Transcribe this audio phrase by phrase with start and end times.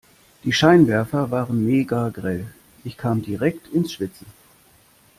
[0.43, 2.47] Die Scheinwerfer waren megagrell.
[2.83, 4.25] Ich kam direkt ins Schwitzen.